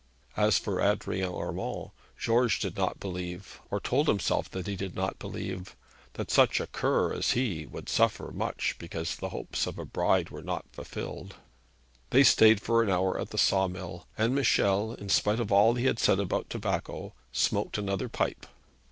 As 0.35 0.57
for 0.57 0.81
Adrian 0.81 1.31
Urmand, 1.31 1.91
George 2.17 2.59
did 2.59 2.75
not 2.75 2.99
believe, 2.99 3.61
or 3.69 3.79
told 3.79 4.07
himself 4.07 4.49
that 4.49 4.65
he 4.65 4.75
did 4.75 4.95
not 4.95 5.19
believe, 5.19 5.75
that 6.13 6.31
such 6.31 6.59
a 6.59 6.65
cur 6.65 7.13
as 7.13 7.33
he 7.33 7.67
would 7.67 7.87
suffer 7.87 8.31
much 8.31 8.77
because 8.79 9.11
his 9.11 9.19
hopes 9.29 9.67
of 9.67 9.77
a 9.77 9.85
bride 9.85 10.31
were 10.31 10.41
not 10.41 10.65
fulfilled. 10.71 11.35
They 12.09 12.23
stayed 12.23 12.59
for 12.63 12.81
an 12.81 12.89
hour 12.89 13.19
at 13.21 13.29
the 13.29 13.37
saw 13.37 13.67
mill, 13.67 14.07
and 14.17 14.33
Michel, 14.33 14.93
in 14.95 15.09
spite 15.09 15.39
of 15.39 15.51
all 15.51 15.73
that 15.75 15.79
he 15.81 15.85
had 15.85 15.99
said 15.99 16.19
about 16.19 16.49
tobacco, 16.49 17.13
smoked 17.31 17.77
another 17.77 18.09
pipe. 18.09 18.47